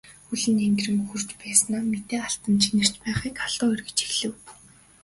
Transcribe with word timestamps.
Хөл 0.27 0.43
нь 0.53 0.63
янгинан 0.67 1.03
хөрч 1.09 1.27
байснаа 1.41 1.81
мэдээ 1.91 2.19
алдан 2.27 2.55
чинэрч 2.63 2.93
байгаад 3.03 3.35
халуу 3.41 3.69
оргиж 3.73 3.97
эхлэв. 4.07 4.33